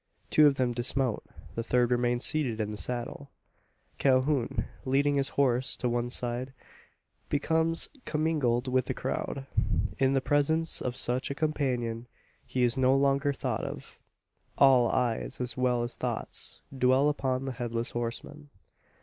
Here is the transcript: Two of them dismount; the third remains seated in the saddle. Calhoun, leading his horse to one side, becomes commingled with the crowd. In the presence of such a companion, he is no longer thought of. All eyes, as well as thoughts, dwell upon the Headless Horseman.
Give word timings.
Two 0.31 0.47
of 0.47 0.55
them 0.55 0.73
dismount; 0.73 1.21
the 1.53 1.61
third 1.61 1.91
remains 1.91 2.25
seated 2.25 2.59
in 2.59 2.71
the 2.71 2.75
saddle. 2.77 3.29
Calhoun, 3.99 4.65
leading 4.83 5.13
his 5.13 5.29
horse 5.37 5.77
to 5.77 5.87
one 5.87 6.09
side, 6.09 6.53
becomes 7.29 7.87
commingled 8.03 8.67
with 8.67 8.85
the 8.85 8.95
crowd. 8.95 9.45
In 9.99 10.13
the 10.13 10.19
presence 10.19 10.81
of 10.81 10.95
such 10.97 11.29
a 11.29 11.35
companion, 11.35 12.07
he 12.47 12.63
is 12.63 12.75
no 12.75 12.95
longer 12.95 13.31
thought 13.31 13.63
of. 13.63 13.99
All 14.57 14.89
eyes, 14.89 15.39
as 15.39 15.55
well 15.55 15.83
as 15.83 15.97
thoughts, 15.97 16.61
dwell 16.75 17.07
upon 17.07 17.45
the 17.45 17.51
Headless 17.51 17.91
Horseman. 17.91 18.49